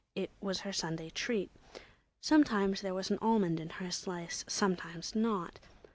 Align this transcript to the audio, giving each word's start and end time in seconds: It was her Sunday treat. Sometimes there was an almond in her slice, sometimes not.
It 0.15 0.31
was 0.39 0.61
her 0.61 0.73
Sunday 0.73 1.11
treat. 1.11 1.51
Sometimes 2.21 2.81
there 2.81 2.95
was 2.95 3.11
an 3.11 3.19
almond 3.21 3.59
in 3.59 3.69
her 3.69 3.91
slice, 3.91 4.43
sometimes 4.47 5.13
not. 5.13 5.59